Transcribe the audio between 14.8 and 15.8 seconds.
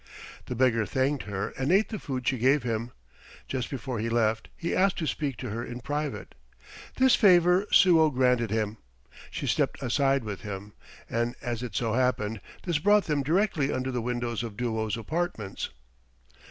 apartments.